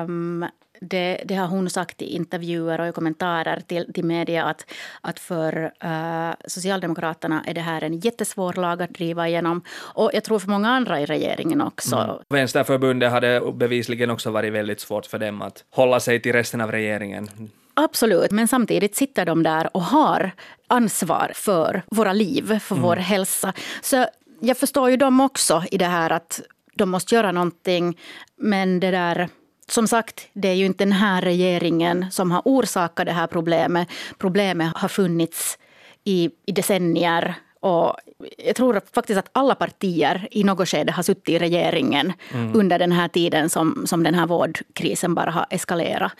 Um, 0.05 0.45
det, 0.83 1.23
det, 1.25 1.35
har 1.35 1.47
hon 1.47 1.69
sagt 1.69 2.01
i 2.01 2.05
intervjuer 2.05 2.81
och 2.81 2.87
i 2.87 2.91
kommentarer 2.91 3.61
till, 3.67 3.93
till 3.93 4.05
media 4.05 4.43
att, 4.43 4.65
att 5.01 5.19
för 5.19 5.71
uh, 5.85 6.33
Socialdemokraterna 6.47 7.43
är 7.47 7.53
det 7.53 7.61
här 7.61 7.83
en 7.83 7.99
jättesvår 7.99 8.53
lag 8.53 8.81
att 8.81 8.93
driva 8.93 9.27
igenom. 9.27 9.61
Och 9.93 10.09
jag 10.13 10.23
tror 10.23 10.39
för 10.39 10.49
många 10.49 10.69
andra 10.69 11.01
i 11.01 11.05
regeringen 11.05 11.61
också. 11.61 11.95
Mm. 11.95 12.15
Vänsterförbundet 12.29 13.11
hade 13.11 13.41
bevisligen 13.53 14.09
också 14.09 14.31
varit 14.31 14.53
väldigt 14.53 14.79
svårt 14.79 15.05
för 15.05 15.19
dem 15.19 15.41
att 15.41 15.63
hålla 15.69 15.99
sig 15.99 16.21
till 16.21 16.33
resten 16.33 16.61
av 16.61 16.71
regeringen. 16.71 17.29
Absolut, 17.73 18.31
men 18.31 18.47
samtidigt 18.47 18.95
sitter 18.95 19.25
de 19.25 19.43
där 19.43 19.69
och 19.73 19.83
har 19.83 20.31
ansvar 20.67 21.31
för 21.35 21.81
våra 21.91 22.13
liv, 22.13 22.59
för 22.59 22.75
mm. 22.75 22.87
vår 22.87 22.95
hälsa. 22.95 23.53
Så 23.81 24.05
jag 24.39 24.57
förstår 24.57 24.89
ju 24.89 24.97
dem 24.97 25.21
också 25.21 25.63
i 25.71 25.77
det 25.77 25.85
här 25.85 26.09
att 26.09 26.41
de 26.75 26.89
måste 26.89 27.15
göra 27.15 27.31
någonting. 27.31 27.99
Men 28.35 28.79
det 28.79 28.91
där, 28.91 29.29
som 29.67 29.87
sagt, 29.87 30.27
det 30.33 30.47
är 30.47 30.53
ju 30.53 30.65
inte 30.65 30.83
den 30.83 30.91
här 30.91 31.21
regeringen 31.21 32.05
som 32.11 32.31
har 32.31 32.41
orsakat 32.45 33.05
det 33.05 33.11
här 33.11 33.27
problemet. 33.27 33.87
Problemet 34.17 34.77
har 34.77 34.87
funnits 34.87 35.57
i, 36.03 36.29
i 36.45 36.51
decennier. 36.51 37.35
Och 37.59 37.95
jag 38.37 38.55
tror 38.55 38.81
faktiskt 38.93 39.19
att 39.19 39.29
alla 39.31 39.55
partier 39.55 40.27
i 40.31 40.43
något 40.43 40.69
skede 40.69 40.91
har 40.91 41.03
suttit 41.03 41.29
i 41.29 41.39
regeringen 41.39 42.13
mm. 42.33 42.51
under 42.55 42.79
den 42.79 42.91
här 42.91 43.07
tiden 43.07 43.49
som, 43.49 43.83
som 43.87 44.03
den 44.03 44.15
här 44.15 44.27
vårdkrisen 44.27 45.15
bara 45.15 45.31
har 45.31 45.45
eskalerat. 45.49 46.11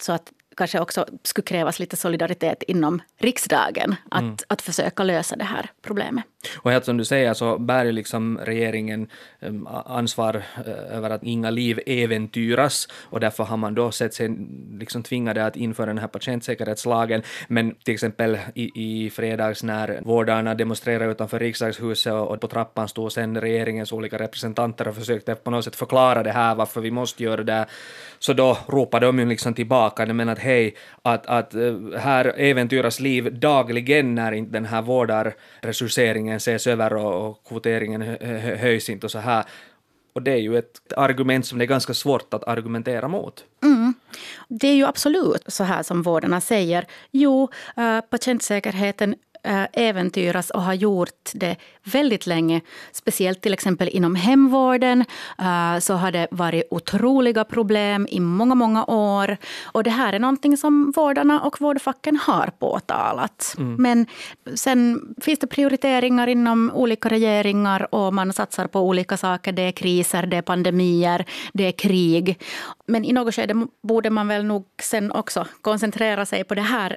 Så 0.00 0.12
att 0.12 0.32
kanske 0.56 0.80
också 0.80 1.06
skulle 1.22 1.44
krävas 1.44 1.78
lite 1.78 1.96
solidaritet 1.96 2.62
inom 2.62 3.02
riksdagen 3.18 3.94
att, 4.10 4.22
mm. 4.22 4.36
att 4.46 4.62
försöka 4.62 5.02
lösa 5.02 5.36
det 5.36 5.44
här 5.44 5.70
problemet. 5.82 6.24
Och 6.56 6.70
helt 6.70 6.84
som 6.84 6.96
du 6.96 7.04
säger 7.04 7.34
så 7.34 7.58
bär 7.58 7.84
ju 7.84 7.92
liksom 7.92 8.38
regeringen 8.38 9.08
ansvar 9.84 10.36
uh, 10.36 10.96
över 10.96 11.10
att 11.10 11.22
inga 11.22 11.50
liv 11.50 11.80
äventyras 11.86 12.88
och 13.10 13.20
därför 13.20 13.44
har 13.44 13.56
man 13.56 13.74
då 13.74 13.90
sett 13.90 14.14
sig 14.14 14.28
liksom 14.78 15.02
tvingade 15.02 15.46
att 15.46 15.56
införa 15.56 15.86
den 15.86 15.98
här 15.98 16.08
patientsäkerhetslagen. 16.08 17.22
Men 17.48 17.74
till 17.74 17.94
exempel 17.94 18.38
i, 18.54 18.70
i 18.74 19.10
fredags 19.10 19.62
när 19.62 20.00
vårdarna 20.02 20.54
demonstrerade 20.54 21.12
utanför 21.12 21.38
riksdagshuset 21.38 22.12
och, 22.12 22.40
på 22.40 22.48
trappan 22.48 22.88
stod 22.88 23.12
sen 23.12 23.40
regeringens 23.40 23.92
olika 23.92 24.18
representanter 24.18 24.88
och 24.88 24.94
försökte 24.94 25.34
på 25.34 25.50
något 25.50 25.64
sätt 25.64 25.76
förklara 25.76 26.22
det 26.22 26.32
här 26.32 26.54
varför 26.54 26.80
vi 26.80 26.90
måste 26.90 27.22
göra 27.22 27.42
det, 27.42 27.66
så 28.18 28.32
då 28.32 28.58
ropade 28.66 29.06
de 29.06 29.18
ju 29.18 29.26
liksom 29.26 29.54
tillbaka, 29.54 30.06
menar 30.06 30.32
att 30.32 30.38
hej, 30.42 30.74
att, 31.02 31.26
att 31.26 31.54
eh, 31.54 31.74
här 31.98 32.34
äventyras 32.36 33.00
liv 33.00 33.38
dagligen 33.38 34.14
när 34.14 34.32
inte 34.32 34.52
den 34.52 34.64
här 34.64 34.82
vårdarresurseringen 34.82 36.36
ses 36.36 36.66
över 36.66 36.94
och, 36.94 37.28
och 37.28 37.44
kvoteringen 37.48 38.02
höjs 38.58 38.88
inte 38.88 39.06
och 39.06 39.10
så 39.10 39.18
här. 39.18 39.44
Och 40.12 40.22
det 40.22 40.32
är 40.32 40.36
ju 40.36 40.58
ett 40.58 40.92
argument 40.96 41.46
som 41.46 41.58
det 41.58 41.64
är 41.64 41.66
ganska 41.66 41.94
svårt 41.94 42.34
att 42.34 42.44
argumentera 42.44 43.08
mot. 43.08 43.44
Mm. 43.62 43.94
Det 44.48 44.68
är 44.68 44.74
ju 44.74 44.84
absolut 44.86 45.42
så 45.46 45.64
här 45.64 45.82
som 45.82 46.02
vårdarna 46.02 46.40
säger. 46.40 46.86
Jo, 47.10 47.48
eh, 47.76 48.00
patientsäkerheten 48.00 49.14
äventyras 49.72 50.50
och 50.50 50.62
har 50.62 50.74
gjort 50.74 51.30
det 51.34 51.56
väldigt 51.84 52.26
länge. 52.26 52.60
Speciellt 52.92 53.40
till 53.40 53.52
exempel 53.52 53.88
inom 53.88 54.14
hemvården 54.14 55.04
eh, 55.38 55.78
så 55.80 55.94
har 55.94 56.12
det 56.12 56.28
varit 56.30 56.64
otroliga 56.70 57.44
problem 57.44 58.06
i 58.10 58.20
många, 58.20 58.54
många 58.54 58.84
år. 58.84 59.36
Och 59.64 59.82
det 59.84 59.90
här 59.90 60.12
är 60.12 60.18
någonting 60.18 60.56
som 60.56 60.90
vårdarna 60.96 61.40
och 61.40 61.60
vårdfacken 61.60 62.16
har 62.16 62.50
påtalat. 62.58 63.54
Mm. 63.58 63.74
Men 63.74 64.06
sen 64.54 65.00
finns 65.20 65.38
det 65.38 65.46
prioriteringar 65.46 66.26
inom 66.26 66.70
olika 66.74 67.08
regeringar 67.08 67.94
och 67.94 68.14
man 68.14 68.32
satsar 68.32 68.66
på 68.66 68.80
olika 68.80 69.16
saker. 69.16 69.52
Det 69.52 69.62
är 69.62 69.72
kriser, 69.72 70.26
det 70.26 70.36
är 70.36 70.42
pandemier, 70.42 71.24
det 71.52 71.64
är 71.64 71.72
krig. 71.72 72.42
Men 72.86 73.04
i 73.04 73.12
något 73.12 73.34
skede 73.34 73.66
borde 73.82 74.10
man 74.10 74.28
väl 74.28 74.44
nog 74.44 74.64
sen 74.82 75.12
också 75.12 75.46
koncentrera 75.60 76.26
sig 76.26 76.44
på 76.44 76.54
det 76.54 76.62
här 76.62 76.96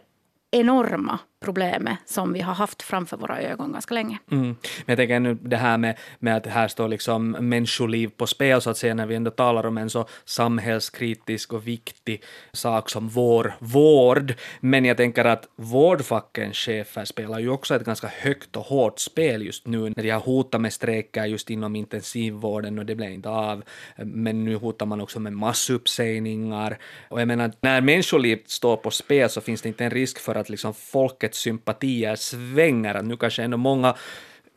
enorma 0.51 1.19
problemet 1.45 1.97
som 2.05 2.33
vi 2.33 2.41
har 2.41 2.53
haft 2.53 2.81
framför 2.81 3.17
våra 3.17 3.41
ögon 3.41 3.71
ganska 3.71 3.93
länge. 3.93 4.19
Mm. 4.31 4.45
Men 4.45 4.55
jag 4.85 4.97
tänker 4.97 5.19
nu 5.19 5.33
det 5.33 5.57
här 5.57 5.77
med, 5.77 5.97
med 6.19 6.37
att 6.37 6.45
här 6.45 6.67
står 6.67 6.87
liksom 6.87 7.31
människoliv 7.31 8.07
på 8.17 8.27
spel 8.27 8.61
så 8.61 8.69
att 8.69 8.77
säga 8.77 8.93
när 8.93 9.05
vi 9.05 9.15
ändå 9.15 9.31
talar 9.31 9.65
om 9.65 9.77
en 9.77 9.89
så 9.89 10.05
samhällskritisk 10.25 11.53
och 11.53 11.67
viktig 11.67 12.23
sak 12.53 12.89
som 12.89 13.09
vår 13.09 13.53
vård. 13.59 14.33
Men 14.59 14.85
jag 14.85 14.97
tänker 14.97 15.25
att 15.25 15.47
vårdfackens 15.55 16.57
chefer 16.57 17.05
spelar 17.05 17.39
ju 17.39 17.49
också 17.49 17.75
ett 17.75 17.85
ganska 17.85 18.07
högt 18.07 18.55
och 18.55 18.65
hårt 18.65 18.99
spel 18.99 19.45
just 19.45 19.67
nu 19.67 19.79
när 19.79 20.03
de 20.03 20.09
har 20.09 20.19
hotat 20.19 20.61
med 20.61 20.73
strejker 20.73 21.25
just 21.25 21.49
inom 21.49 21.75
intensivvården 21.75 22.79
och 22.79 22.85
det 22.85 22.95
blev 22.95 23.11
inte 23.11 23.29
av. 23.29 23.63
Men 23.97 24.45
nu 24.45 24.55
hotar 24.55 24.85
man 24.85 25.01
också 25.01 25.19
med 25.19 25.33
massuppsägningar. 25.33 26.77
Och 27.09 27.21
jag 27.21 27.27
menar, 27.27 27.51
när 27.61 27.81
människoliv 27.81 28.39
står 28.45 28.77
på 28.77 28.91
spel 28.91 29.29
så 29.29 29.41
finns 29.41 29.61
det 29.61 29.69
inte 29.69 29.85
en 29.85 29.91
risk 29.91 30.19
för 30.19 30.35
att 30.35 30.49
liksom 30.49 30.73
folket 30.73 31.34
sympatier 31.35 32.15
svänger, 32.15 32.95
att 32.95 33.05
nu 33.05 33.17
kanske 33.17 33.43
ändå 33.43 33.57
många 33.57 33.95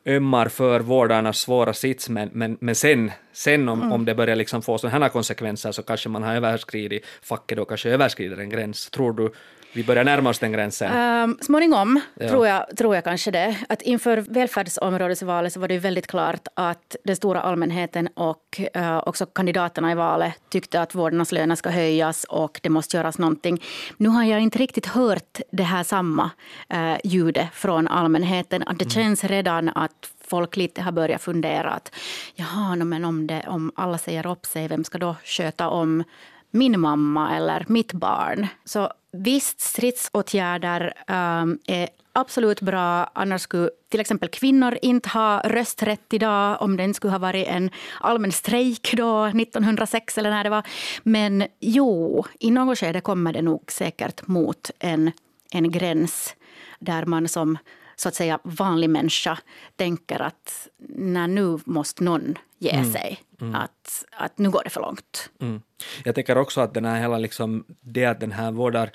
ömmar 0.07 0.49
för 0.49 0.81
vårdarnas 0.81 1.39
svåra 1.39 1.73
sits, 1.73 2.09
men, 2.09 2.31
men, 2.33 2.57
men 2.61 2.75
sen, 2.75 3.11
sen 3.33 3.69
om, 3.69 3.81
mm. 3.81 3.93
om 3.93 4.05
det 4.05 4.15
börjar 4.15 4.37
liksom 4.37 4.63
få 4.63 4.79
sådana 4.79 5.05
här 5.05 5.13
konsekvenser 5.13 5.73
så 5.73 5.83
kanske 5.83 6.09
man 6.09 6.23
har 6.23 6.35
överskridit, 6.35 7.07
facket 7.23 7.57
då 7.57 7.65
kanske 7.65 7.91
överskrider 7.91 8.37
en 8.37 8.51
gräns. 8.51 8.91
Tror 8.91 9.13
du 9.13 9.33
vi 9.73 9.85
börjar 9.85 10.05
närma 10.05 10.31
oss 10.31 10.39
den 10.39 10.53
gränsen. 10.53 11.23
Um, 11.25 11.39
småningom 11.41 12.01
ja. 12.15 12.29
tror, 12.29 12.47
jag, 12.47 12.77
tror 12.77 12.95
jag 12.95 13.05
kanske 13.05 13.31
det. 13.31 13.57
Att 13.69 13.83
inför 13.83 14.17
välfärdsområdesvalet 14.17 15.53
så 15.53 15.61
var 15.61 15.69
det 15.69 15.79
väldigt 15.79 16.07
klart 16.07 16.49
att 16.55 16.97
den 17.05 17.17
stora 17.17 17.41
allmänheten 17.41 18.09
och 18.15 18.61
uh, 18.77 18.99
också 18.99 19.27
kandidaterna 19.27 19.93
i 19.93 19.95
valet 19.95 20.35
tyckte 20.49 20.81
att 20.81 20.95
vårdarnas 20.95 21.33
löner 21.33 21.55
ska 21.55 21.71
höjas 21.71 22.25
och 22.25 22.61
det 22.63 22.69
måste 22.69 22.97
göras 22.97 23.19
någonting. 23.19 23.63
Nu 23.97 24.09
har 24.09 24.25
jag 24.25 24.41
inte 24.41 24.59
riktigt 24.59 24.87
hört 24.87 25.41
det 25.53 25.63
här 25.63 25.83
samma 25.83 26.31
uh, 26.75 26.97
ljudet 27.05 27.49
från 27.53 27.89
allmänheten. 27.89 28.63
Att 28.63 28.79
det 28.79 28.85
mm. 28.85 28.91
känns 28.91 29.25
redan 29.25 29.69
att 29.69 30.11
folk 30.25 30.57
lite 30.57 30.83
har 30.83 30.93
börjat 30.93 31.23
fundera 31.23 31.71
att 31.71 31.95
jaha, 32.35 32.77
men 32.77 33.05
om, 33.05 33.27
det, 33.27 33.45
om 33.49 33.73
alla 33.75 33.99
säger 33.99 34.27
upp 34.27 34.47
sig, 34.47 34.69
vem 34.69 34.85
ska 34.85 34.99
då 34.99 35.17
sköta 35.25 35.69
om 35.69 36.05
min 36.51 36.81
mamma 36.81 37.37
eller 37.37 37.65
mitt 37.69 37.93
barn? 37.93 38.47
Så 38.65 38.93
Visst, 39.13 39.61
stridsåtgärder 39.61 40.93
um, 41.09 41.59
är 41.67 41.89
absolut 42.13 42.61
bra. 42.61 43.11
Annars 43.13 43.43
skulle 43.43 43.71
till 43.89 44.01
exempel 44.01 44.29
kvinnor 44.29 44.79
inte 44.83 45.09
ha 45.09 45.41
rösträtt 45.45 46.13
idag 46.13 46.63
om 46.63 46.77
det 46.77 46.85
inte 46.85 46.97
skulle 46.97 47.11
ha 47.11 47.19
varit 47.19 47.47
en 47.47 47.71
allmän 48.01 48.33
strejk 48.33 48.95
då 48.97 49.25
1906 49.25 50.19
eller 50.19 50.31
när 50.31 50.45
det 50.45 50.51
var. 50.51 50.67
Men 51.03 51.47
jo, 51.61 52.25
i 52.41 52.51
något 52.51 52.79
skede 52.79 53.01
kommer 53.01 53.33
det 53.33 53.43
nog 53.43 53.73
säkert 53.73 54.27
mot 54.27 54.71
en, 54.79 55.13
en 55.53 55.71
gräns 55.71 56.37
där 56.79 57.05
man 57.05 57.29
som 57.29 57.59
så 58.01 58.09
att 58.09 58.15
säga 58.15 58.39
vanlig 58.43 58.91
människa 58.91 59.39
tänker 59.77 60.23
att 60.23 60.69
när 60.89 61.29
nu 61.29 61.59
måste 61.65 62.05
någon 62.05 62.39
ge 62.59 62.71
mm. 62.71 62.93
sig. 62.93 63.21
Mm. 63.41 63.55
Att, 63.55 64.05
att 64.13 64.39
nu 64.39 64.51
går 64.51 64.65
det 64.65 64.71
för 64.71 64.81
långt. 64.81 65.31
Mm. 65.41 65.63
Jag 66.05 66.15
tänker 66.15 66.39
också 66.39 66.61
att 66.61 66.75
den 66.75 66.85
här 66.85 67.01
hela 67.01 67.19
liksom, 67.19 67.65
det 67.81 68.05
att 68.05 68.21
den 68.21 68.33
här 68.33 68.51
vårdar 68.51 68.91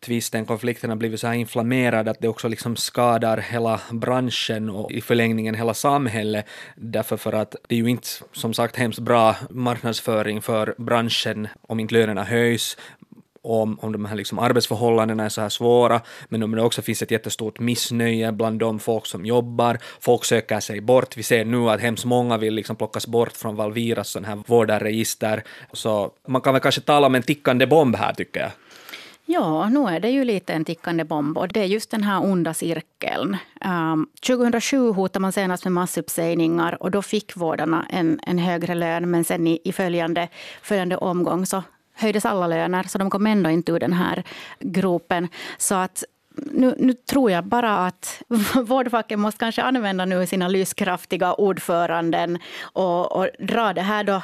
tvisten, 0.00 0.44
konflikten 0.44 0.90
har 0.90 0.96
blivit 0.96 1.20
så 1.20 1.26
här 1.26 1.34
inflammerad 1.34 2.08
att 2.08 2.20
det 2.20 2.28
också 2.28 2.48
liksom 2.48 2.76
skadar 2.76 3.38
hela 3.38 3.80
branschen 3.90 4.70
och 4.70 4.92
i 4.92 5.00
förlängningen 5.00 5.54
hela 5.54 5.74
samhället. 5.74 6.46
Därför 6.76 7.16
för 7.16 7.32
att 7.32 7.56
det 7.68 7.74
är 7.74 7.78
ju 7.78 7.90
inte 7.90 8.08
som 8.32 8.54
sagt 8.54 8.76
hemskt 8.76 8.98
bra 8.98 9.36
marknadsföring 9.50 10.42
för 10.42 10.74
branschen 10.78 11.48
om 11.60 11.80
inte 11.80 11.94
lönerna 11.94 12.24
höjs 12.24 12.76
om, 13.44 13.78
om 13.80 13.92
de 13.92 14.04
här 14.04 14.16
liksom 14.16 14.38
arbetsförhållandena 14.38 15.24
är 15.24 15.28
så 15.28 15.40
här 15.40 15.48
svåra, 15.48 16.00
men 16.28 16.42
om 16.42 16.50
det 16.50 16.62
också 16.62 16.82
finns 16.82 17.02
ett 17.02 17.10
jättestort 17.10 17.60
missnöje 17.60 18.32
bland 18.32 18.58
de 18.58 18.78
folk 18.78 19.06
som 19.06 19.26
jobbar. 19.26 19.78
Folk 20.00 20.24
söker 20.24 20.60
sig 20.60 20.80
bort. 20.80 21.16
Vi 21.16 21.22
ser 21.22 21.44
nu 21.44 21.70
att 21.70 21.80
hemskt 21.80 22.04
många 22.04 22.38
vill 22.38 22.54
liksom 22.54 22.76
plockas 22.76 23.06
bort 23.06 23.32
från 23.32 23.56
Valviras 23.56 24.08
sån 24.08 24.24
här 24.24 24.42
vårdarregister. 24.46 25.44
Så 25.72 26.10
man 26.28 26.40
kan 26.40 26.54
väl 26.54 26.62
kanske 26.62 26.80
tala 26.80 27.06
om 27.06 27.14
en 27.14 27.22
tickande 27.22 27.66
bomb 27.66 27.96
här, 27.96 28.14
tycker 28.14 28.40
jag. 28.40 28.50
Ja, 29.26 29.68
nu 29.68 29.86
är 29.86 30.00
det 30.00 30.10
ju 30.10 30.24
lite 30.24 30.52
en 30.52 30.64
tickande 30.64 31.04
bomb 31.04 31.38
och 31.38 31.48
det 31.48 31.60
är 31.60 31.64
just 31.64 31.90
den 31.90 32.02
här 32.02 32.24
onda 32.24 32.54
cirkeln. 32.54 33.36
Ehm, 33.60 33.92
um, 33.92 34.08
2007 34.26 34.92
hotade 34.92 35.20
man 35.20 35.32
senast 35.32 35.64
med 35.64 35.72
massuppsägningar 35.72 36.82
och 36.82 36.90
då 36.90 37.02
fick 37.02 37.36
vårdarna 37.36 37.86
en, 37.90 38.20
en 38.22 38.38
högre 38.38 38.74
lön 38.74 39.10
men 39.10 39.24
sen 39.24 39.46
i, 39.46 39.60
i 39.64 39.72
följande, 39.72 40.28
följande 40.62 40.96
omgång 40.96 41.46
så 41.46 41.62
höjdes 41.94 42.24
alla 42.24 42.46
löner 42.46 42.82
så 42.82 42.98
de 42.98 43.10
kom 43.10 43.26
ändå 43.26 43.50
inte 43.50 43.72
ur 43.72 43.80
den 43.80 43.92
här 43.92 44.22
gropen. 44.60 45.28
Så 45.58 45.74
att 45.74 46.04
nu, 46.36 46.74
nu 46.78 46.92
tror 46.92 47.30
jag 47.30 47.44
bara 47.44 47.86
att 47.86 48.22
vårdfacken 48.64 49.20
måste 49.20 49.38
kanske 49.38 49.62
använda 49.62 50.04
nu 50.04 50.26
sina 50.26 50.48
lyskraftiga 50.48 51.34
ordföranden 51.34 52.38
och, 52.62 53.12
och 53.16 53.28
dra 53.38 53.72
det 53.72 53.82
här 53.82 54.04
då 54.04 54.22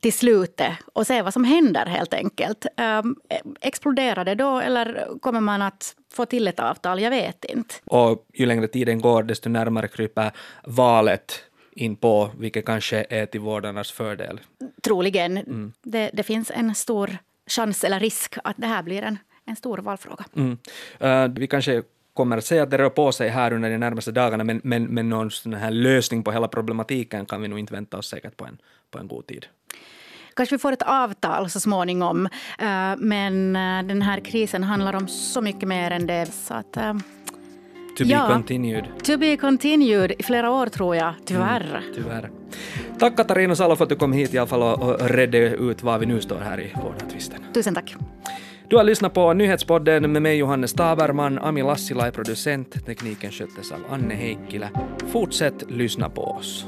till 0.00 0.12
slutet 0.12 0.72
och 0.92 1.06
se 1.06 1.22
vad 1.22 1.32
som 1.32 1.44
händer 1.44 1.86
helt 1.86 2.14
enkelt. 2.14 2.66
Um, 3.02 3.16
exploderar 3.60 4.24
det 4.24 4.34
då 4.34 4.60
eller 4.60 5.08
kommer 5.20 5.40
man 5.40 5.62
att 5.62 5.96
få 6.14 6.26
till 6.26 6.48
ett 6.48 6.60
avtal? 6.60 7.00
Jag 7.00 7.10
vet 7.10 7.44
inte. 7.44 7.74
Och 7.84 8.26
ju 8.34 8.46
längre 8.46 8.68
tiden 8.68 9.00
går 9.00 9.22
desto 9.22 9.48
närmare 9.48 9.88
kryper 9.88 10.30
valet 10.64 11.40
in 11.74 11.96
på, 11.96 12.30
vilket 12.38 12.66
kanske 12.66 13.06
är 13.10 13.26
till 13.26 13.40
vårdarnas 13.40 13.92
fördel. 13.92 14.40
Troligen. 14.82 15.36
Mm. 15.36 15.72
Det, 15.82 16.10
det 16.12 16.22
finns 16.22 16.50
en 16.50 16.74
stor 16.74 17.18
chans 17.46 17.84
eller 17.84 18.00
risk 18.00 18.34
att 18.44 18.56
det 18.56 18.66
här 18.66 18.82
blir 18.82 19.02
en, 19.02 19.18
en 19.44 19.56
stor 19.56 19.78
valfråga. 19.78 20.24
Mm. 20.36 20.58
Uh, 21.02 21.38
vi 21.38 21.46
kanske 21.46 21.82
kommer 22.14 22.38
att 22.38 22.44
se 22.44 22.58
att 22.58 22.70
det 22.70 22.78
rör 22.78 22.90
på 22.90 23.12
sig 23.12 23.28
här 23.28 23.52
under 23.52 23.70
de 23.70 23.78
närmaste 23.78 24.12
dagarna, 24.12 24.44
men, 24.44 24.60
men, 24.64 24.84
men 24.84 25.08
någon 25.08 25.30
sån 25.30 25.54
här 25.54 25.70
lösning 25.70 26.22
på 26.22 26.32
hela 26.32 26.48
problematiken 26.48 27.26
kan 27.26 27.42
vi 27.42 27.48
nog 27.48 27.58
inte 27.58 27.74
vänta 27.74 27.98
oss 27.98 28.08
säkert 28.08 28.36
på 28.36 28.44
en, 28.44 28.58
på 28.90 28.98
en 28.98 29.08
god 29.08 29.26
tid. 29.26 29.46
Kanske 30.36 30.54
vi 30.54 30.58
får 30.58 30.72
ett 30.72 30.82
avtal 30.82 31.50
så 31.50 31.60
småningom, 31.60 32.28
uh, 32.62 32.96
men 32.98 33.56
uh, 33.56 33.88
den 33.88 34.02
här 34.02 34.20
krisen 34.20 34.62
handlar 34.62 34.96
om 34.96 35.08
så 35.08 35.40
mycket 35.40 35.68
mer 35.68 35.90
än 35.90 36.06
det. 36.06 36.26
Så 36.26 36.54
att, 36.54 36.76
To 37.96 38.04
ja, 38.04 38.26
be 38.26 38.34
continued. 38.34 38.84
To 39.04 39.18
be 39.18 39.36
continued 39.36 40.12
i 40.18 40.22
flera 40.22 40.50
år 40.50 40.66
tror 40.66 40.96
jag, 40.96 41.14
tyvärr. 41.24 41.66
Mm, 41.66 41.94
tyvärr. 41.94 42.30
Tack 42.98 43.16
Katarina 43.16 43.56
Salo 43.56 43.76
för 43.76 43.84
att 43.84 43.88
du 43.88 43.96
kom 43.96 44.12
hit 44.12 44.34
i 44.34 44.38
alla 44.38 44.46
fall 44.46 44.62
och 44.62 45.10
redde 45.10 45.38
ut 45.38 45.82
var 45.82 45.98
vi 45.98 46.06
nu 46.06 46.20
står 46.20 46.38
här 46.38 46.60
i 46.60 46.72
vårdartvisten. 46.82 47.40
Tusen 47.54 47.74
tack. 47.74 47.94
Du 48.68 48.76
har 48.76 48.84
lyssnat 48.84 49.14
på 49.14 49.32
Nyhetspodden 49.32 50.12
med 50.12 50.22
mig 50.22 50.36
Johannes 50.36 50.72
Taberman, 50.72 51.38
Ami 51.38 51.62
Lassila 51.62 52.06
är 52.06 52.10
producent, 52.10 52.86
tekniken 52.86 53.30
sköttes 53.30 53.72
av 53.72 53.78
Anne 53.90 54.14
Heikkilä. 54.14 54.68
Fortsätt 55.12 55.70
lyssna 55.70 56.10
på 56.10 56.22
oss. 56.22 56.66